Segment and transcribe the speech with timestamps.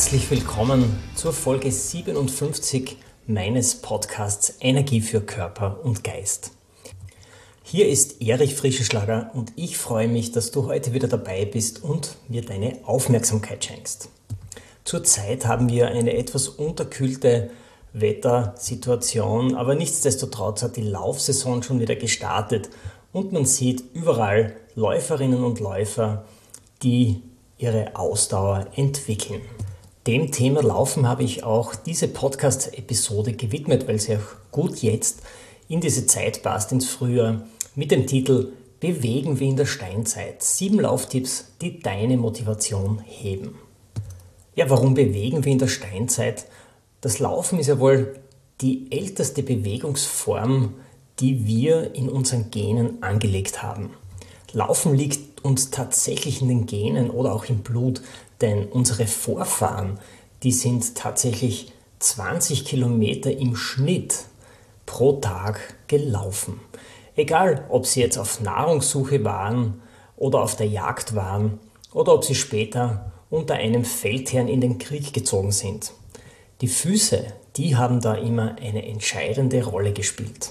[0.00, 2.96] Herzlich willkommen zur Folge 57
[3.26, 6.52] meines Podcasts Energie für Körper und Geist.
[7.62, 12.16] Hier ist Erich Frischenschlager und ich freue mich, dass du heute wieder dabei bist und
[12.28, 14.08] mir deine Aufmerksamkeit schenkst.
[14.84, 17.50] Zurzeit haben wir eine etwas unterkühlte
[17.92, 22.70] Wettersituation, aber nichtsdestotrotz hat die Laufsaison schon wieder gestartet
[23.12, 26.24] und man sieht überall Läuferinnen und Läufer,
[26.82, 27.20] die
[27.58, 29.42] ihre Ausdauer entwickeln.
[30.06, 35.20] Dem Thema Laufen habe ich auch diese Podcast-Episode gewidmet, weil sie auch gut jetzt
[35.68, 37.42] in diese Zeit passt, ins Frühjahr,
[37.74, 40.42] mit dem Titel Bewegen wie in der Steinzeit.
[40.42, 43.58] Sieben Lauftipps, die deine Motivation heben.
[44.54, 46.46] Ja, warum bewegen wir in der Steinzeit?
[47.02, 48.14] Das Laufen ist ja wohl
[48.62, 50.76] die älteste Bewegungsform,
[51.18, 53.90] die wir in unseren Genen angelegt haben.
[54.54, 58.02] Laufen liegt uns tatsächlich in den Genen oder auch im Blut,
[58.40, 59.98] denn unsere Vorfahren,
[60.42, 64.24] die sind tatsächlich 20 Kilometer im Schnitt
[64.86, 66.60] pro Tag gelaufen.
[67.16, 69.82] Egal, ob sie jetzt auf Nahrungssuche waren
[70.16, 71.58] oder auf der Jagd waren
[71.92, 75.92] oder ob sie später unter einem Feldherrn in den Krieg gezogen sind.
[76.60, 80.50] Die Füße, die haben da immer eine entscheidende Rolle gespielt.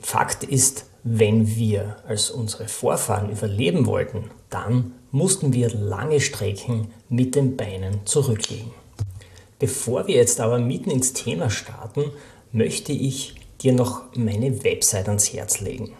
[0.00, 7.34] Fakt ist, wenn wir als unsere Vorfahren überleben wollten, dann mussten wir lange Strecken mit
[7.34, 8.70] den Beinen zurücklegen.
[9.58, 12.12] Bevor wir jetzt aber mitten ins Thema starten,
[12.52, 15.94] möchte ich dir noch meine Website ans Herz legen.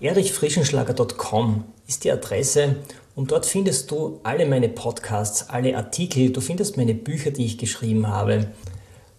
[0.00, 2.76] erichfrischenschlager.com ist die Adresse
[3.14, 7.58] und dort findest du alle meine Podcasts, alle Artikel, du findest meine Bücher, die ich
[7.58, 8.48] geschrieben habe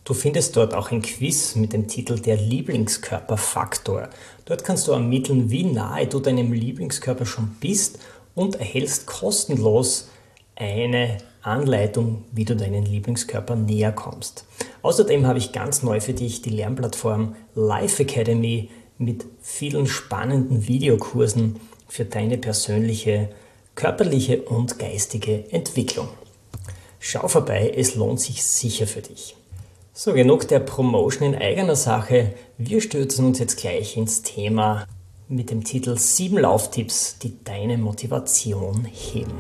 [0.04, 4.10] Du findest dort auch ein Quiz mit dem Titel Der Lieblingskörperfaktor.
[4.46, 8.00] Dort kannst du ermitteln, wie nahe du deinem Lieblingskörper schon bist
[8.34, 10.10] und erhältst kostenlos
[10.56, 14.46] eine Anleitung, wie du deinen Lieblingskörper näher kommst.
[14.82, 21.60] Außerdem habe ich ganz neu für dich die Lernplattform Life Academy mit vielen spannenden Videokursen
[21.88, 23.30] für deine persönliche,
[23.76, 26.08] körperliche und geistige Entwicklung.
[27.00, 29.36] Schau vorbei, es lohnt sich sicher für dich.
[29.94, 32.34] So, genug der Promotion in eigener Sache.
[32.58, 34.88] Wir stürzen uns jetzt gleich ins Thema
[35.28, 39.34] mit dem Titel 7 Lauftipps, die deine Motivation heben.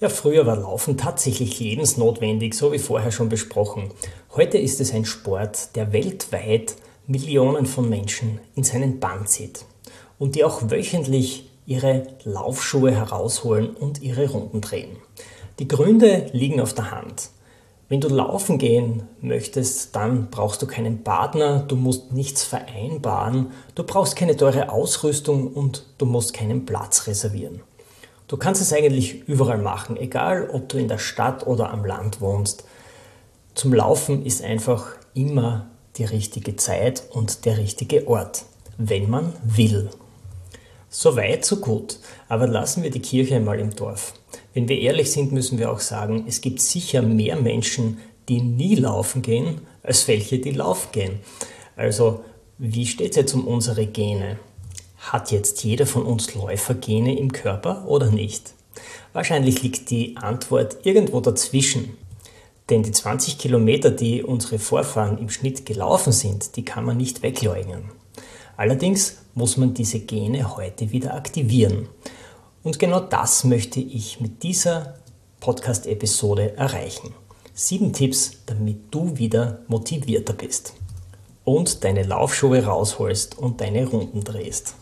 [0.00, 3.90] Ja, früher war Laufen tatsächlich lebensnotwendig, so wie vorher schon besprochen.
[4.36, 6.76] Heute ist es ein Sport, der weltweit
[7.06, 9.64] Millionen von Menschen in seinen Bann zieht
[10.18, 14.96] und die auch wöchentlich ihre Laufschuhe herausholen und ihre Runden drehen.
[15.58, 17.30] Die Gründe liegen auf der Hand.
[17.88, 23.84] Wenn du laufen gehen möchtest, dann brauchst du keinen Partner, du musst nichts vereinbaren, du
[23.84, 27.60] brauchst keine teure Ausrüstung und du musst keinen Platz reservieren.
[28.28, 32.22] Du kannst es eigentlich überall machen, egal ob du in der Stadt oder am Land
[32.22, 32.64] wohnst.
[33.54, 38.46] Zum Laufen ist einfach immer die richtige Zeit und der richtige Ort,
[38.78, 39.90] wenn man will.
[40.94, 41.96] So weit, so gut.
[42.28, 44.12] Aber lassen wir die Kirche einmal im Dorf.
[44.52, 47.96] Wenn wir ehrlich sind, müssen wir auch sagen, es gibt sicher mehr Menschen,
[48.28, 51.20] die nie laufen gehen, als welche, die laufen gehen.
[51.76, 52.22] Also,
[52.58, 54.38] wie steht es jetzt um unsere Gene?
[54.98, 58.52] Hat jetzt jeder von uns Läufergene im Körper oder nicht?
[59.14, 61.96] Wahrscheinlich liegt die Antwort irgendwo dazwischen.
[62.68, 67.22] Denn die 20 Kilometer, die unsere Vorfahren im Schnitt gelaufen sind, die kann man nicht
[67.22, 67.84] wegleugnen.
[68.58, 71.88] Allerdings muss man diese Gene heute wieder aktivieren.
[72.62, 74.94] Und genau das möchte ich mit dieser
[75.40, 77.14] Podcast-Episode erreichen.
[77.54, 80.74] Sieben Tipps, damit du wieder motivierter bist
[81.44, 84.74] und deine Laufschuhe rausholst und deine Runden drehst.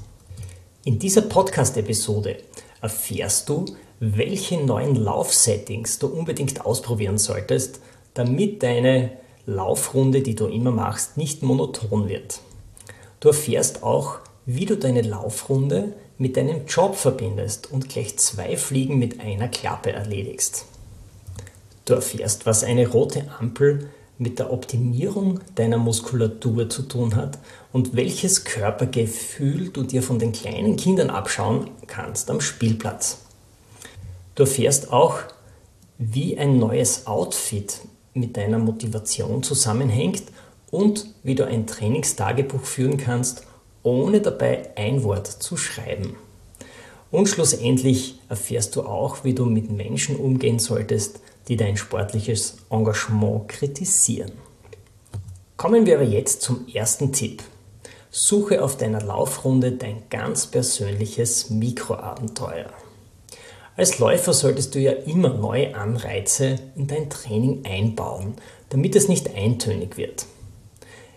[0.85, 2.37] In dieser Podcast-Episode
[2.81, 3.65] erfährst du,
[3.99, 7.81] welche neuen Laufsettings du unbedingt ausprobieren solltest,
[8.15, 9.13] damit deine
[9.47, 12.41] Laufrunde, die du immer machst, nicht monoton wird.
[13.21, 18.99] Du erfährst auch, wie du deine Laufrunde mit deinem Job verbindest und gleich zwei Fliegen
[18.99, 20.67] mit einer Klappe erledigst.
[21.85, 27.39] Du erfährst, was eine rote Ampel mit der Optimierung deiner Muskulatur zu tun hat
[27.73, 33.23] und welches Körpergefühl du dir von den kleinen Kindern abschauen kannst am Spielplatz.
[34.35, 35.21] Du erfährst auch,
[35.97, 37.81] wie ein neues Outfit
[38.13, 40.25] mit deiner Motivation zusammenhängt
[40.71, 43.47] und wie du ein Trainingstagebuch führen kannst,
[43.83, 46.17] ohne dabei ein Wort zu schreiben.
[47.11, 53.49] Und schlussendlich erfährst du auch, wie du mit Menschen umgehen solltest, die dein sportliches Engagement
[53.49, 54.33] kritisieren.
[55.57, 57.43] Kommen wir aber jetzt zum ersten Tipp.
[58.11, 62.71] Suche auf deiner Laufrunde dein ganz persönliches Mikroabenteuer.
[63.77, 68.35] Als Läufer solltest du ja immer neue Anreize in dein Training einbauen,
[68.69, 70.27] damit es nicht eintönig wird.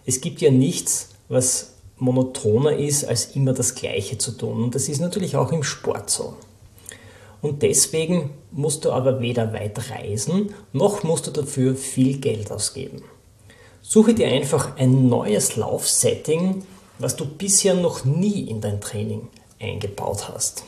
[0.06, 4.64] Es gibt ja nichts, was monotoner ist, als immer das Gleiche zu tun.
[4.64, 6.36] Und das ist natürlich auch im Sport so.
[7.42, 13.04] Und deswegen musst du aber weder weit reisen, noch musst du dafür viel Geld ausgeben.
[13.82, 16.64] Suche dir einfach ein neues Laufsetting,
[17.00, 19.28] was du bisher noch nie in dein Training
[19.60, 20.64] eingebaut hast.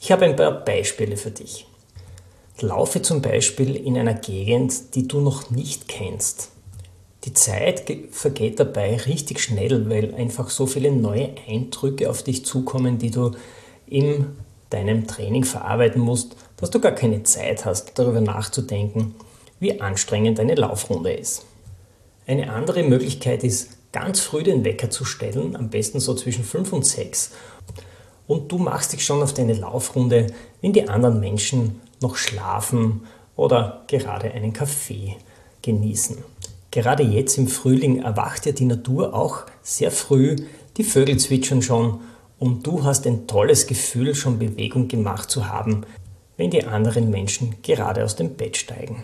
[0.00, 1.66] Ich habe ein paar Beispiele für dich.
[2.60, 6.50] Laufe zum Beispiel in einer Gegend, die du noch nicht kennst.
[7.26, 7.82] Die Zeit
[8.12, 13.32] vergeht dabei richtig schnell, weil einfach so viele neue Eindrücke auf dich zukommen, die du
[13.88, 14.36] im
[14.70, 19.14] deinem Training verarbeiten musst, dass du gar keine Zeit hast, darüber nachzudenken,
[19.60, 21.44] wie anstrengend eine Laufrunde ist.
[22.26, 26.72] Eine andere Möglichkeit ist, ganz früh den Wecker zu stellen, am besten so zwischen 5
[26.72, 27.30] und 6.
[28.26, 30.28] Und du machst dich schon auf deine Laufrunde,
[30.60, 33.02] wenn die anderen Menschen noch schlafen
[33.36, 35.16] oder gerade einen Kaffee
[35.62, 36.18] genießen.
[36.76, 40.36] Gerade jetzt im Frühling erwacht ja die Natur auch sehr früh,
[40.76, 42.00] die Vögel zwitschern schon
[42.38, 45.86] und du hast ein tolles Gefühl, schon Bewegung gemacht zu haben,
[46.36, 49.02] wenn die anderen Menschen gerade aus dem Bett steigen.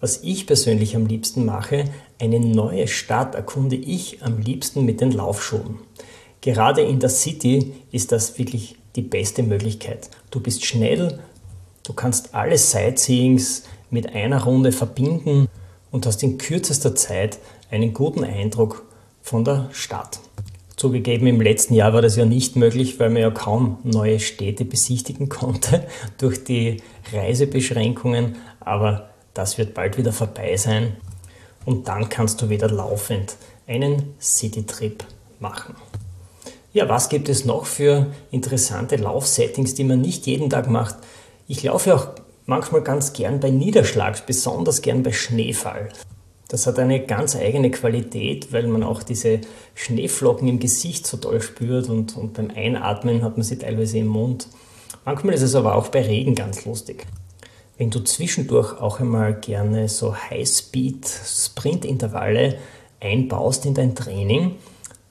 [0.00, 1.84] Was ich persönlich am liebsten mache,
[2.18, 5.76] eine neue Stadt erkunde ich am liebsten mit den Laufschuhen.
[6.40, 10.10] Gerade in der City ist das wirklich die beste Möglichkeit.
[10.32, 11.20] Du bist schnell,
[11.84, 15.46] du kannst alle Sightseeings mit einer Runde verbinden
[15.96, 17.38] und hast in kürzester Zeit
[17.70, 18.84] einen guten Eindruck
[19.22, 20.20] von der Stadt.
[20.76, 24.66] Zugegeben, im letzten Jahr war das ja nicht möglich, weil man ja kaum neue Städte
[24.66, 25.86] besichtigen konnte
[26.18, 26.82] durch die
[27.14, 30.98] Reisebeschränkungen, aber das wird bald wieder vorbei sein
[31.64, 35.02] und dann kannst du wieder laufend einen Citytrip
[35.40, 35.76] machen.
[36.74, 40.96] Ja, was gibt es noch für interessante Laufsettings, die man nicht jeden Tag macht?
[41.48, 42.08] Ich laufe auch
[42.46, 45.90] manchmal ganz gern bei Niederschlag, besonders gern bei Schneefall.
[46.48, 49.40] Das hat eine ganz eigene Qualität, weil man auch diese
[49.74, 54.06] Schneeflocken im Gesicht so toll spürt und, und beim Einatmen hat man sie teilweise im
[54.06, 54.46] Mund.
[55.04, 57.04] Manchmal ist es aber auch bei Regen ganz lustig.
[57.78, 62.58] Wenn du zwischendurch auch einmal gerne so High-Speed-Sprint-Intervalle
[63.00, 64.54] einbaust in dein Training,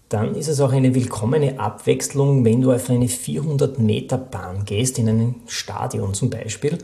[0.10, 5.00] dann ist es auch eine willkommene Abwechslung, wenn du auf eine 400 Meter Bahn gehst,
[5.00, 6.78] in einem Stadion zum Beispiel.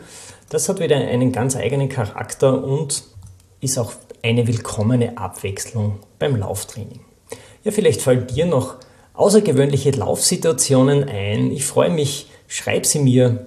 [0.49, 3.03] Das hat wieder einen ganz eigenen Charakter und
[3.61, 6.99] ist auch eine willkommene Abwechslung beim Lauftraining.
[7.63, 8.75] Ja, vielleicht fallen dir noch
[9.13, 11.51] außergewöhnliche Laufsituationen ein.
[11.51, 13.45] Ich freue mich, schreib sie mir.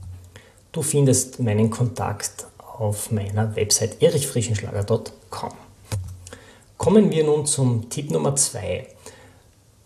[0.72, 5.52] Du findest meinen Kontakt auf meiner Website erichfrischenschlager.com.
[6.76, 8.93] Kommen wir nun zum Tipp Nummer 2.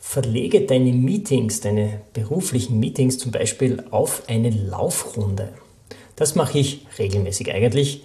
[0.09, 5.53] Verlege deine Meetings, deine beruflichen Meetings zum Beispiel auf eine Laufrunde.
[6.17, 8.03] Das mache ich regelmäßig eigentlich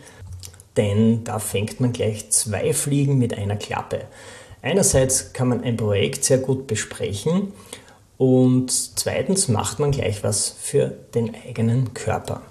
[0.78, 4.02] denn da fängt man gleich zwei Fliegen mit einer Klappe.
[4.62, 7.52] Einerseits kann man ein Projekt sehr gut besprechen
[8.18, 12.42] und zweitens macht man gleich was für den eigenen Körper.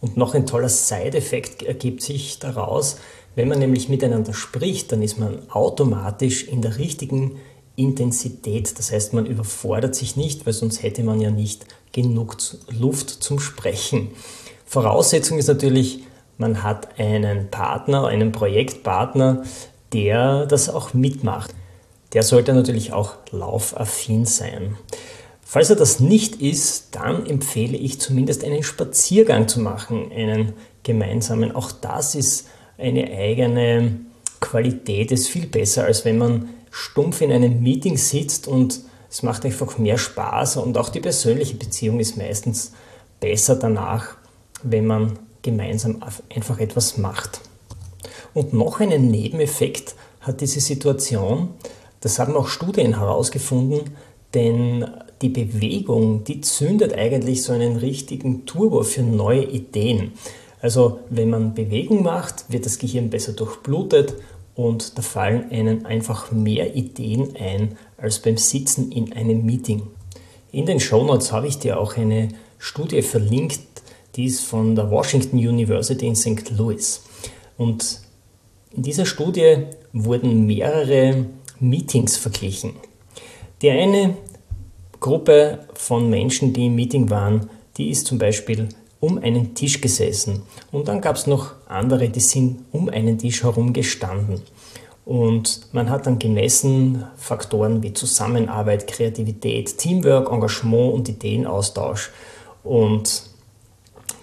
[0.00, 2.96] Und noch ein toller Side-Effekt ergibt sich daraus,
[3.34, 7.40] wenn man nämlich miteinander spricht, dann ist man automatisch in der richtigen
[7.82, 8.78] Intensität.
[8.78, 12.36] Das heißt, man überfordert sich nicht, weil sonst hätte man ja nicht genug
[12.70, 14.10] Luft zum Sprechen.
[14.66, 16.00] Voraussetzung ist natürlich,
[16.38, 19.42] man hat einen Partner, einen Projektpartner,
[19.92, 21.54] der das auch mitmacht.
[22.14, 24.76] Der sollte natürlich auch laufaffin sein.
[25.42, 31.54] Falls er das nicht ist, dann empfehle ich zumindest einen Spaziergang zu machen, einen gemeinsamen.
[31.54, 32.48] Auch das ist
[32.78, 34.00] eine eigene
[34.40, 39.44] Qualität, ist viel besser, als wenn man stumpf in einem Meeting sitzt und es macht
[39.44, 42.72] einfach mehr Spaß und auch die persönliche Beziehung ist meistens
[43.20, 44.16] besser danach,
[44.62, 46.02] wenn man gemeinsam
[46.34, 47.42] einfach etwas macht.
[48.32, 51.50] Und noch einen Nebeneffekt hat diese Situation,
[52.00, 53.90] das haben auch Studien herausgefunden,
[54.32, 54.86] denn
[55.20, 60.12] die Bewegung, die zündet eigentlich so einen richtigen Turbo für neue Ideen.
[60.62, 64.14] Also wenn man Bewegung macht, wird das Gehirn besser durchblutet
[64.54, 69.82] und da fallen einem einfach mehr Ideen ein als beim Sitzen in einem Meeting.
[70.50, 72.28] In den Shownotes habe ich dir auch eine
[72.58, 73.60] Studie verlinkt,
[74.16, 76.50] die ist von der Washington University in St.
[76.56, 77.02] Louis.
[77.56, 78.00] Und
[78.72, 81.26] in dieser Studie wurden mehrere
[81.58, 82.74] Meetings verglichen.
[83.62, 84.16] Die eine
[85.00, 88.68] Gruppe von Menschen, die im Meeting waren, die ist zum Beispiel
[89.02, 90.42] um einen Tisch gesessen.
[90.70, 94.40] Und dann gab es noch andere, die sind um einen Tisch herum gestanden.
[95.04, 102.12] Und man hat dann gemessen Faktoren wie Zusammenarbeit, Kreativität, Teamwork, Engagement und Ideenaustausch.
[102.62, 103.24] Und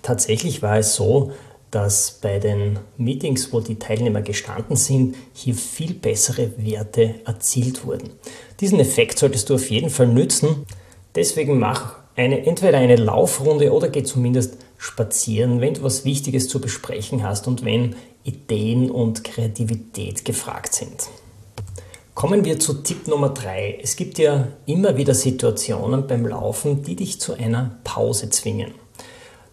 [0.02, 1.34] tatsächlich war es so,
[1.72, 8.12] dass bei den Meetings, wo die Teilnehmer gestanden sind, hier viel bessere Werte erzielt wurden.
[8.62, 10.66] Diesen Effekt solltest du auf jeden Fall nützen.
[11.16, 16.60] Deswegen mach eine, entweder eine Laufrunde oder geh zumindest spazieren, wenn du was Wichtiges zu
[16.60, 21.10] besprechen hast und wenn Ideen und Kreativität gefragt sind.
[22.16, 23.80] Kommen wir zu Tipp Nummer 3.
[23.84, 28.72] Es gibt ja immer wieder Situationen beim Laufen, die dich zu einer Pause zwingen.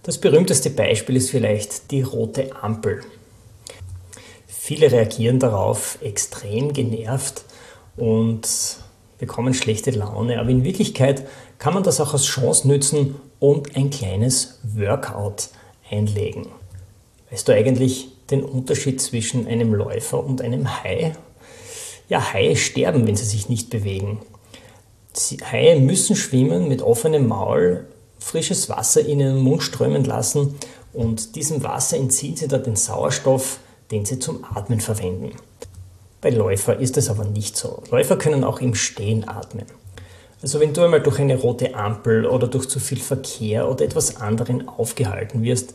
[0.04, 3.02] Das berühmteste Beispiel ist vielleicht die rote Ampel.
[4.46, 7.44] Viele reagieren darauf extrem genervt
[7.96, 8.48] und
[9.18, 11.26] bekommen schlechte Laune, aber in Wirklichkeit
[11.58, 15.48] kann man das auch als Chance nützen und ein kleines Workout
[15.90, 16.48] einlegen.
[17.30, 21.16] Weißt du eigentlich den Unterschied zwischen einem Läufer und einem Hai?
[22.08, 24.20] Ja, Haie sterben, wenn sie sich nicht bewegen.
[25.50, 27.86] Haie müssen schwimmen mit offenem Maul,
[28.18, 30.56] frisches Wasser in ihren Mund strömen lassen
[30.92, 35.32] und diesem Wasser entziehen sie dann den Sauerstoff, den sie zum Atmen verwenden.
[36.20, 37.82] Bei Läufer ist es aber nicht so.
[37.90, 39.66] Läufer können auch im Stehen atmen.
[40.46, 44.20] Also wenn du einmal durch eine rote Ampel oder durch zu viel Verkehr oder etwas
[44.20, 45.74] anderen aufgehalten wirst,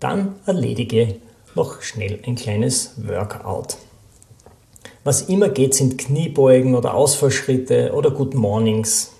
[0.00, 1.14] dann erledige
[1.54, 3.78] noch schnell ein kleines Workout.
[5.02, 9.12] Was immer geht, sind Kniebeugen oder Ausfallschritte oder Good Mornings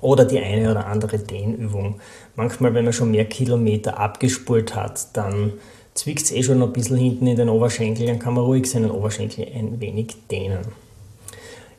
[0.00, 2.00] oder die eine oder andere Dehnübung.
[2.34, 5.52] Manchmal, wenn man schon mehr Kilometer abgespult hat, dann
[5.92, 8.90] zwickt es eh schon ein bisschen hinten in den Oberschenkel, dann kann man ruhig seinen
[8.90, 10.60] Oberschenkel ein wenig dehnen.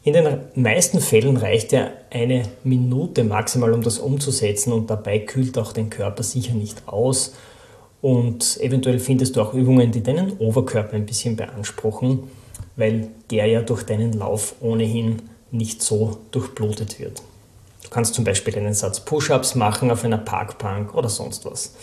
[0.05, 5.57] In den meisten Fällen reicht ja eine Minute maximal, um das umzusetzen und dabei kühlt
[5.57, 7.33] auch den Körper sicher nicht aus.
[8.01, 12.23] Und eventuell findest du auch Übungen, die deinen Oberkörper ein bisschen beanspruchen,
[12.75, 17.21] weil der ja durch deinen Lauf ohnehin nicht so durchblutet wird.
[17.83, 21.75] Du kannst zum Beispiel einen Satz Push-ups machen auf einer Parkbank oder sonst was.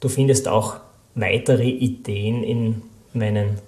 [0.00, 0.76] Du findest auch
[1.14, 2.82] weitere Ideen in
[3.14, 3.58] meinen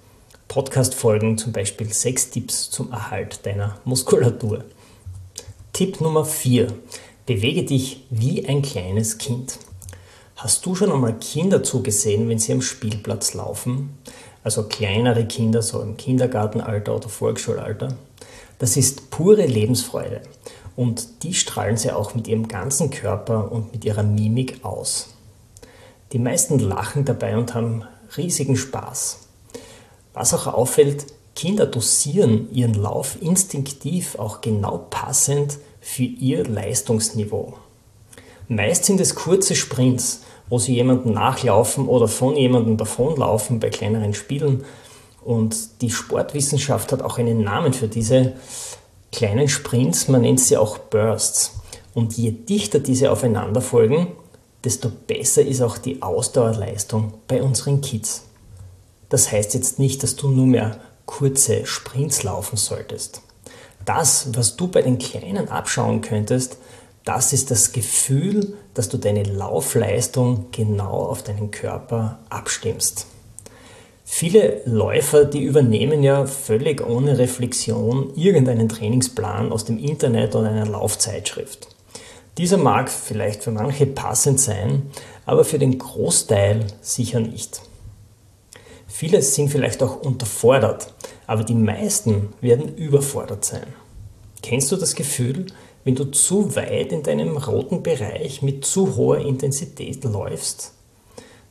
[0.49, 4.63] Podcast-Folgen, zum Beispiel sechs Tipps zum Erhalt deiner Muskulatur.
[5.73, 6.73] Tipp Nummer 4.
[7.27, 9.59] Bewege dich wie ein kleines Kind.
[10.37, 13.99] Hast du schon einmal Kinder zugesehen, wenn sie am Spielplatz laufen?
[14.43, 17.95] Also kleinere Kinder, so im Kindergartenalter oder Volksschulalter.
[18.57, 20.21] Das ist pure Lebensfreude
[20.75, 25.13] und die strahlen sie auch mit ihrem ganzen Körper und mit ihrer Mimik aus.
[26.11, 27.83] Die meisten lachen dabei und haben
[28.17, 29.28] riesigen Spaß.
[30.13, 37.53] Was auch auffällt, Kinder dosieren ihren Lauf instinktiv auch genau passend für ihr Leistungsniveau.
[38.47, 44.13] Meist sind es kurze Sprints, wo sie jemanden nachlaufen oder von jemandem davonlaufen bei kleineren
[44.13, 44.65] Spielen.
[45.23, 48.33] Und die Sportwissenschaft hat auch einen Namen für diese
[49.11, 51.59] kleinen Sprints, man nennt sie auch Bursts.
[51.93, 54.07] Und je dichter diese aufeinander folgen,
[54.63, 58.23] desto besser ist auch die Ausdauerleistung bei unseren Kids.
[59.09, 63.21] Das heißt jetzt nicht, dass du nur mehr kurze Sprints laufen solltest.
[63.85, 66.57] Das, was du bei den Kleinen abschauen könntest,
[67.05, 73.07] das ist das Gefühl, dass du deine Laufleistung genau auf deinen Körper abstimmst.
[74.05, 80.65] Viele Läufer, die übernehmen ja völlig ohne Reflexion irgendeinen Trainingsplan aus dem Internet oder einer
[80.65, 81.67] Laufzeitschrift.
[82.37, 84.91] Dieser mag vielleicht für manche passend sein,
[85.25, 87.61] aber für den Großteil sicher nicht.
[88.89, 90.93] Viele sind vielleicht auch unterfordert,
[91.27, 93.67] aber die meisten werden überfordert sein.
[94.41, 95.45] Kennst du das Gefühl,
[95.83, 100.73] wenn du zu weit in deinem roten Bereich mit zu hoher Intensität läufst?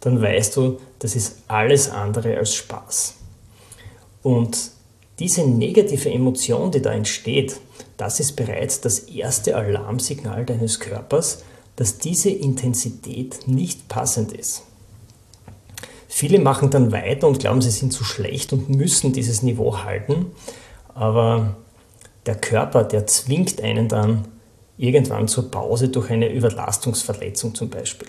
[0.01, 3.15] Dann weißt du, das ist alles andere als Spaß.
[4.23, 4.73] Und
[5.19, 7.61] diese negative Emotion, die da entsteht,
[7.97, 11.45] das ist bereits das erste Alarmsignal deines Körpers,
[11.77, 14.63] dass diese Intensität nicht passend ist.
[16.09, 20.33] Viele machen dann weiter und glauben, sie sind zu schlecht und müssen dieses Niveau halten,
[20.95, 21.57] aber
[22.27, 24.27] der Körper, der zwingt einen dann
[24.79, 28.09] irgendwann zur Pause durch eine Überlastungsverletzung zum Beispiel.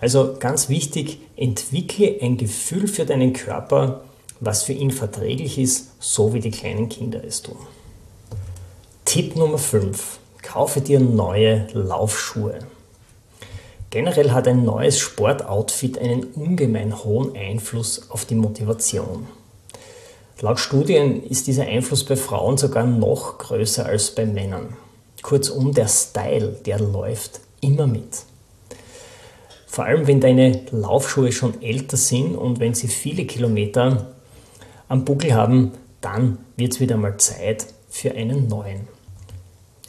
[0.00, 4.02] Also ganz wichtig, entwickle ein Gefühl für deinen Körper,
[4.38, 7.56] was für ihn verträglich ist, so wie die kleinen Kinder es tun.
[9.04, 10.20] Tipp Nummer 5.
[10.42, 12.60] Kaufe dir neue Laufschuhe.
[13.90, 19.26] Generell hat ein neues Sportoutfit einen ungemein hohen Einfluss auf die Motivation.
[20.40, 24.76] Laut Studien ist dieser Einfluss bei Frauen sogar noch größer als bei Männern.
[25.22, 28.24] Kurzum, der Style, der läuft immer mit.
[29.66, 34.12] Vor allem, wenn deine Laufschuhe schon älter sind und wenn sie viele Kilometer
[34.88, 38.97] am Buckel haben, dann wird es wieder mal Zeit für einen neuen.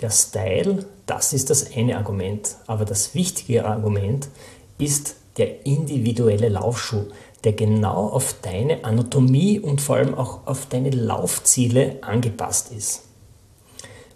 [0.02, 4.30] Der Style, das ist das eine Argument, aber das wichtige Argument
[4.78, 7.06] ist der individuelle Laufschuh,
[7.44, 13.04] der genau auf deine Anatomie und vor allem auch auf deine Laufziele angepasst ist.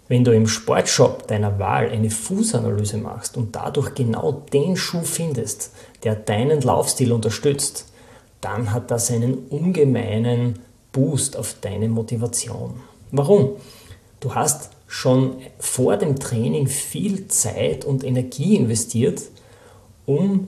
[0.08, 5.70] Wenn du im Sportshop deiner Wahl eine Fußanalyse machst und dadurch genau den Schuh findest,
[6.02, 7.86] der deinen Laufstil unterstützt,
[8.42, 10.58] dann hat das einen ungemeinen
[10.92, 12.80] Boost auf deine Motivation.
[13.10, 13.52] Warum?
[14.20, 19.22] Du hast schon vor dem Training viel Zeit und Energie investiert,
[20.06, 20.46] um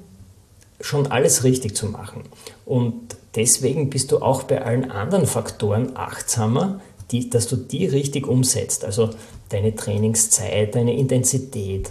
[0.81, 2.23] schon alles richtig zu machen.
[2.65, 8.29] Und deswegen bist du auch bei allen anderen Faktoren achtsamer, die, dass du die richtig
[8.29, 8.85] umsetzt.
[8.85, 9.11] Also
[9.49, 11.91] deine Trainingszeit, deine Intensität,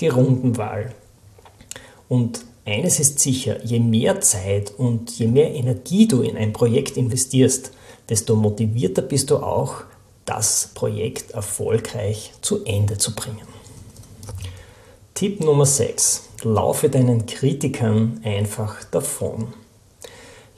[0.00, 0.94] die Rundenwahl.
[2.08, 6.96] Und eines ist sicher, je mehr Zeit und je mehr Energie du in ein Projekt
[6.96, 7.70] investierst,
[8.08, 9.84] desto motivierter bist du auch,
[10.24, 13.46] das Projekt erfolgreich zu Ende zu bringen.
[15.14, 19.52] Tipp Nummer 6 laufe deinen Kritikern einfach davon.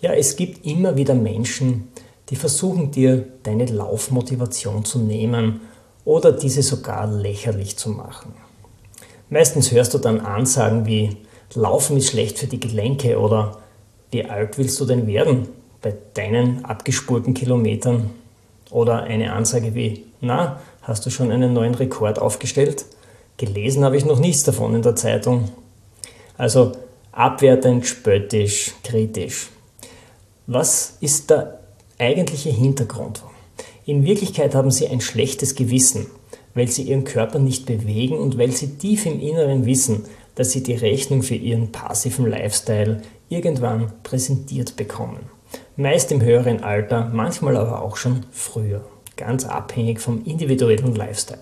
[0.01, 1.89] Ja, es gibt immer wieder Menschen,
[2.31, 5.61] die versuchen dir deine Laufmotivation zu nehmen
[6.05, 8.35] oder diese sogar lächerlich zu machen.
[9.31, 11.17] Meistens hörst du dann Ansagen wie
[11.55, 13.59] Laufen ist schlecht für die Gelenke oder
[14.11, 15.49] wie alt willst du denn werden
[15.83, 18.11] bei deinen abgespulten Kilometern?
[18.75, 22.85] Oder eine Ansage wie, na, hast du schon einen neuen Rekord aufgestellt?
[23.37, 25.49] Gelesen habe ich noch nichts davon in der Zeitung.
[26.37, 26.73] Also
[27.13, 29.51] abwertend, spöttisch, kritisch.
[30.49, 31.61] Was ist der
[32.01, 33.23] eigentliche Hintergrund?
[33.87, 36.09] In Wirklichkeit haben sie ein schlechtes Gewissen,
[36.55, 40.65] weil sie ihren Körper nicht bewegen und weil sie tief im Inneren wissen, dass sie
[40.65, 45.31] die Rechnung für ihren passiven Lifestyle irgendwann präsentiert bekommen.
[45.77, 48.85] Meist im höheren Alter, manchmal aber auch schon früher,
[49.17, 51.41] ganz abhängig vom individuellen Lifestyle.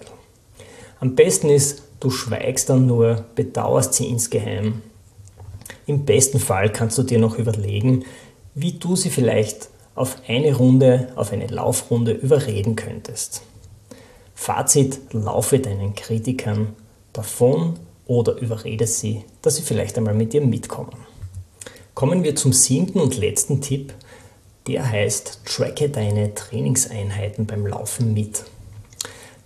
[1.01, 4.83] Am besten ist, Du schweigst dann nur, bedauerst sie insgeheim.
[5.87, 8.05] Im besten Fall kannst du dir noch überlegen,
[8.57, 13.43] wie du sie vielleicht auf eine Runde, auf eine Laufrunde überreden könntest.
[14.35, 16.75] Fazit, laufe deinen Kritikern
[17.13, 17.75] davon
[18.09, 20.97] oder überrede sie, dass sie vielleicht einmal mit dir mitkommen.
[21.95, 23.95] Kommen wir zum siebten und letzten Tipp,
[24.67, 28.45] der heißt, tracke deine Trainingseinheiten beim Laufen mit.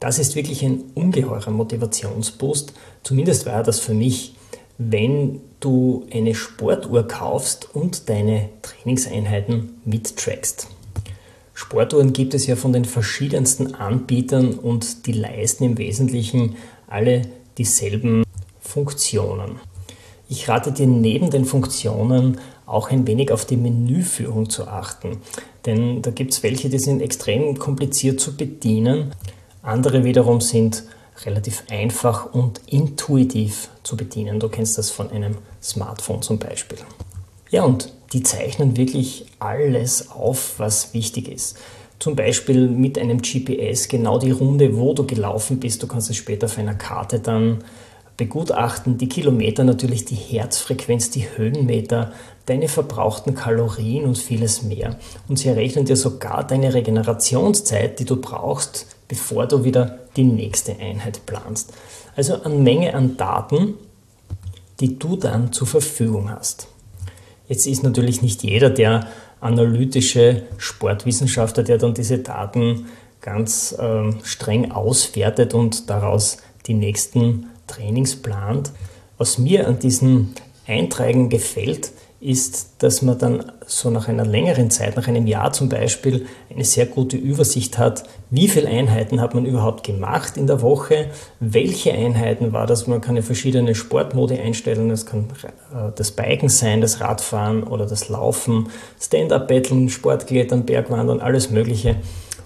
[0.00, 2.74] Das ist wirklich ein ungeheurer Motivationsboost.
[3.02, 4.34] Zumindest war das für mich,
[4.78, 10.68] wenn du eine Sportuhr kaufst und deine Trainingseinheiten mittrackst.
[11.54, 17.22] Sportuhren gibt es ja von den verschiedensten Anbietern und die leisten im Wesentlichen alle
[17.56, 18.24] dieselben
[18.60, 19.58] Funktionen.
[20.28, 25.18] Ich rate dir neben den Funktionen auch ein wenig auf die Menüführung zu achten,
[25.64, 29.12] denn da gibt es welche, die sind extrem kompliziert zu bedienen
[29.66, 30.84] andere wiederum sind
[31.24, 34.38] relativ einfach und intuitiv zu bedienen.
[34.38, 36.78] Du kennst das von einem Smartphone zum Beispiel.
[37.50, 41.56] Ja, und die zeichnen wirklich alles auf, was wichtig ist.
[41.98, 45.82] Zum Beispiel mit einem GPS genau die Runde, wo du gelaufen bist.
[45.82, 47.64] Du kannst es später auf einer Karte dann
[48.16, 48.98] begutachten.
[48.98, 52.12] Die Kilometer natürlich, die Herzfrequenz, die Höhenmeter,
[52.46, 54.98] deine verbrauchten Kalorien und vieles mehr.
[55.28, 60.78] Und sie errechnen dir sogar deine Regenerationszeit, die du brauchst, bevor du wieder die nächste
[60.78, 61.72] Einheit planst.
[62.14, 63.74] Also eine Menge an Daten,
[64.80, 66.68] die du dann zur Verfügung hast.
[67.48, 69.08] Jetzt ist natürlich nicht jeder der
[69.40, 72.86] analytische Sportwissenschaftler, der dann diese Daten
[73.20, 78.72] ganz äh, streng auswertet und daraus die nächsten Trainings plant.
[79.18, 80.34] Was mir an diesen
[80.66, 85.68] Einträgen gefällt, ist, dass man dann so nach einer längeren Zeit, nach einem Jahr zum
[85.68, 90.62] Beispiel, eine sehr gute Übersicht hat, wie viele Einheiten hat man überhaupt gemacht in der
[90.62, 95.26] Woche, welche Einheiten war das, man kann ja verschiedene Sportmodi einstellen, das kann
[95.72, 101.96] äh, das Biken sein, das Radfahren oder das Laufen, Stand-Up-Betteln, Sportklettern, Bergwandern, alles mögliche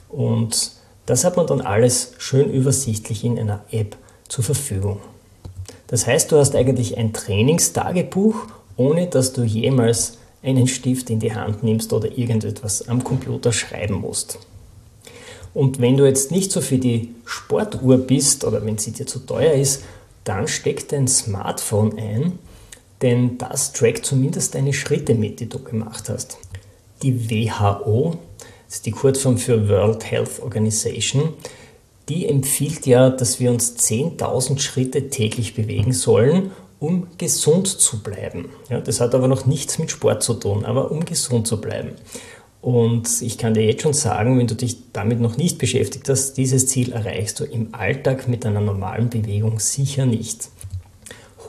[0.09, 0.73] und
[1.07, 3.97] das hat man dann alles schön übersichtlich in einer App
[4.31, 5.01] zur Verfügung.
[5.89, 8.47] Das heißt, du hast eigentlich ein Trainingstagebuch
[8.81, 13.97] ohne dass du jemals einen Stift in die Hand nimmst oder irgendetwas am Computer schreiben
[13.97, 14.39] musst.
[15.53, 19.19] Und wenn du jetzt nicht so für die Sportuhr bist oder wenn sie dir zu
[19.19, 19.83] teuer ist,
[20.25, 22.39] dann steck dein Smartphone ein,
[23.03, 26.39] denn das trackt zumindest deine Schritte mit, die du gemacht hast.
[27.03, 28.17] Die WHO,
[28.67, 31.35] das ist die Kurzform für World Health Organization,
[32.11, 38.51] die empfiehlt ja, dass wir uns 10.000 Schritte täglich bewegen sollen, um gesund zu bleiben.
[38.69, 41.93] Ja, das hat aber noch nichts mit Sport zu tun, aber um gesund zu bleiben.
[42.61, 46.35] Und ich kann dir jetzt schon sagen, wenn du dich damit noch nicht beschäftigt hast,
[46.35, 50.49] dieses Ziel erreichst du im Alltag mit einer normalen Bewegung sicher nicht.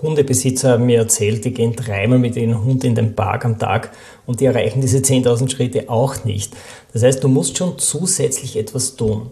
[0.02, 3.92] Hundebesitzer haben mir erzählt, die gehen dreimal mit ihrem Hund in den Park am Tag
[4.26, 6.54] und die erreichen diese 10.000 Schritte auch nicht.
[6.94, 9.32] Das heißt, du musst schon zusätzlich etwas tun.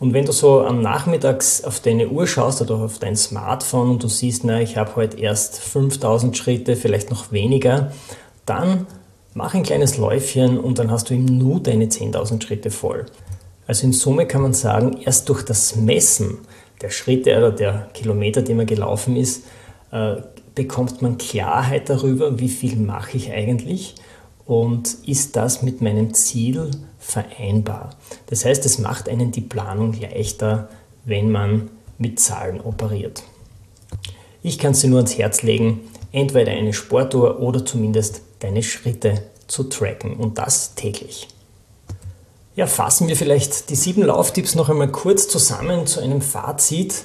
[0.00, 4.02] Und wenn du so am Nachmittags auf deine Uhr schaust oder auf dein Smartphone und
[4.02, 7.92] du siehst, na, ich habe heute erst 5000 Schritte, vielleicht noch weniger,
[8.46, 8.86] dann
[9.34, 13.04] mach ein kleines Läufchen und dann hast du im Nu deine 10.000 Schritte voll.
[13.66, 16.38] Also in Summe kann man sagen, erst durch das Messen
[16.80, 19.44] der Schritte oder der Kilometer, die man gelaufen ist,
[19.92, 20.16] äh,
[20.54, 23.96] bekommt man Klarheit darüber, wie viel mache ich eigentlich
[24.50, 27.90] und ist das mit meinem Ziel vereinbar.
[28.26, 30.68] Das heißt, es macht einen die Planung leichter,
[31.04, 33.22] wenn man mit Zahlen operiert.
[34.42, 39.22] Ich kann es dir nur ans Herz legen, entweder eine Sportuhr oder zumindest deine Schritte
[39.46, 41.28] zu tracken und das täglich.
[42.56, 47.04] Ja, fassen wir vielleicht die sieben Lauftipps noch einmal kurz zusammen zu einem Fazit.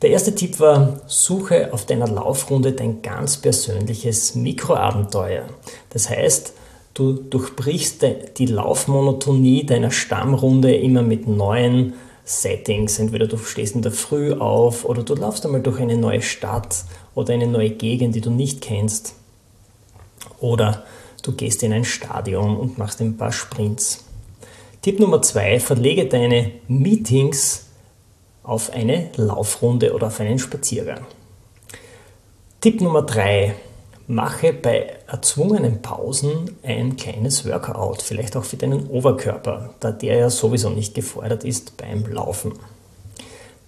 [0.00, 5.44] Der erste Tipp war, suche auf deiner Laufrunde dein ganz persönliches Mikroabenteuer.
[5.90, 6.54] Das heißt,
[6.94, 8.04] Du durchbrichst
[8.36, 12.98] die Laufmonotonie deiner Stammrunde immer mit neuen Settings.
[12.98, 16.84] Entweder du stehst in der Früh auf oder du laufst einmal durch eine neue Stadt
[17.14, 19.14] oder eine neue Gegend, die du nicht kennst.
[20.40, 20.84] Oder
[21.22, 24.04] du gehst in ein Stadion und machst ein paar Sprints.
[24.82, 27.66] Tipp Nummer zwei, verlege deine Meetings
[28.42, 31.06] auf eine Laufrunde oder auf einen Spaziergang.
[32.60, 33.54] Tipp Nummer drei,
[34.10, 40.30] Mache bei erzwungenen Pausen ein kleines Workout, vielleicht auch für deinen Oberkörper, da der ja
[40.30, 42.54] sowieso nicht gefordert ist beim Laufen.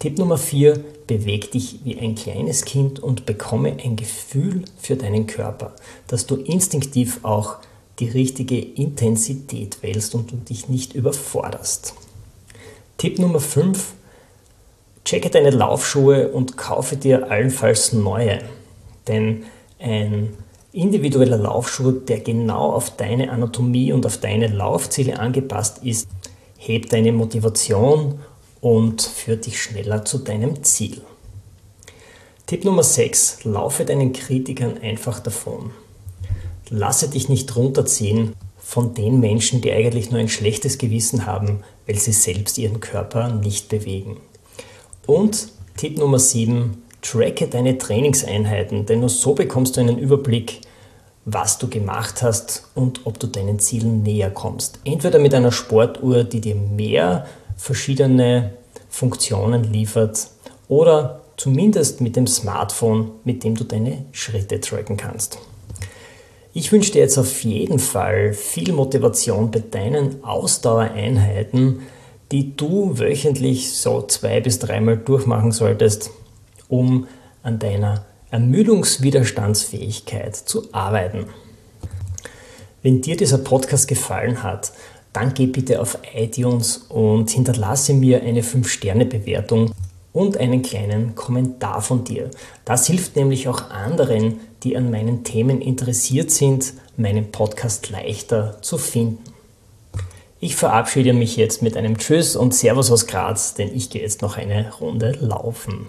[0.00, 5.28] Tipp Nummer 4, beweg dich wie ein kleines Kind und bekomme ein Gefühl für deinen
[5.28, 5.74] Körper,
[6.08, 7.58] dass du instinktiv auch
[8.00, 11.94] die richtige Intensität wählst und du dich nicht überforderst.
[12.98, 13.92] Tipp Nummer 5,
[15.04, 18.40] checke deine Laufschuhe und kaufe dir allenfalls neue,
[19.06, 19.44] denn
[19.82, 20.36] ein
[20.72, 26.08] individueller Laufschuh, der genau auf deine Anatomie und auf deine Laufziele angepasst ist,
[26.56, 28.20] hebt deine Motivation
[28.60, 31.02] und führt dich schneller zu deinem Ziel.
[32.46, 33.44] Tipp Nummer 6.
[33.44, 35.70] Laufe deinen Kritikern einfach davon.
[36.70, 41.96] Lasse dich nicht runterziehen von den Menschen, die eigentlich nur ein schlechtes Gewissen haben, weil
[41.96, 44.18] sie selbst ihren Körper nicht bewegen.
[45.06, 46.82] Und Tipp Nummer 7.
[47.02, 50.60] Tracke deine Trainingseinheiten, denn nur so bekommst du einen Überblick,
[51.24, 54.80] was du gemacht hast und ob du deinen Zielen näher kommst.
[54.84, 58.54] Entweder mit einer Sportuhr, die dir mehr verschiedene
[58.88, 60.28] Funktionen liefert
[60.68, 65.38] oder zumindest mit dem Smartphone, mit dem du deine Schritte tracken kannst.
[66.54, 71.80] Ich wünsche dir jetzt auf jeden Fall viel Motivation bei deinen Ausdauereinheiten,
[72.30, 76.10] die du wöchentlich so zwei bis dreimal durchmachen solltest
[76.72, 77.06] um
[77.42, 81.26] an deiner Ermüdungswiderstandsfähigkeit zu arbeiten.
[82.82, 84.72] Wenn dir dieser Podcast gefallen hat,
[85.12, 89.72] dann geh bitte auf iTunes und hinterlasse mir eine 5-Sterne-Bewertung
[90.14, 92.30] und einen kleinen Kommentar von dir.
[92.64, 98.78] Das hilft nämlich auch anderen, die an meinen Themen interessiert sind, meinen Podcast leichter zu
[98.78, 99.22] finden.
[100.40, 104.22] Ich verabschiede mich jetzt mit einem Tschüss und Servus aus Graz, denn ich gehe jetzt
[104.22, 105.88] noch eine Runde laufen